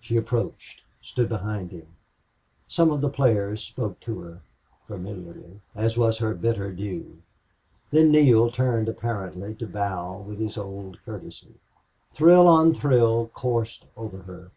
She 0.00 0.16
approached 0.16 0.80
stood 1.02 1.28
behind 1.28 1.70
him. 1.70 1.86
Some 2.66 2.90
of 2.90 3.02
the 3.02 3.10
players 3.10 3.62
spoke 3.62 4.00
to 4.00 4.18
her, 4.20 4.40
familiarly, 4.86 5.60
as 5.74 5.98
was 5.98 6.16
her 6.16 6.32
bitter 6.32 6.72
due. 6.72 7.18
Then 7.90 8.10
Neale 8.10 8.50
turned 8.50 8.88
apparently 8.88 9.54
to 9.56 9.66
bow 9.66 10.16
with 10.16 10.38
his 10.40 10.56
old 10.56 10.98
courtesy. 11.04 11.56
Thrill 12.14 12.48
on 12.48 12.72
thrill 12.72 13.26
coursed 13.34 13.84
over 13.98 14.20
her. 14.20 14.50